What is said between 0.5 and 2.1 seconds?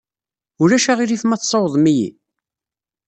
Ulac aɣilif ma tessawḍem-iyi?